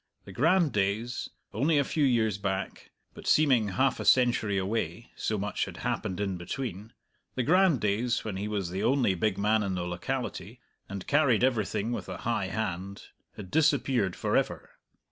The 0.25 0.31
grand 0.31 0.71
days 0.71 1.29
only 1.53 1.77
a 1.77 1.83
few 1.83 2.03
years 2.03 2.39
back, 2.39 2.89
but 3.13 3.27
seeming 3.27 3.67
half 3.67 3.99
a 3.99 4.03
century 4.05 4.57
away, 4.57 5.11
so 5.15 5.37
much 5.37 5.65
had 5.65 5.77
happened 5.85 6.19
in 6.19 6.37
between 6.37 6.93
the 7.35 7.43
grand 7.43 7.81
days 7.81 8.25
when 8.25 8.35
he 8.37 8.47
was 8.47 8.71
the 8.71 8.81
only 8.81 9.13
big 9.13 9.37
man 9.37 9.61
in 9.61 9.75
the 9.75 9.85
locality, 9.85 10.59
and 10.89 11.05
carried 11.05 11.43
everything 11.43 11.91
with 11.91 12.09
a 12.09 12.17
high 12.25 12.47
hand, 12.47 13.09
had 13.35 13.51
disappeared 13.51 14.15
for 14.15 14.35
ever. 14.35 14.71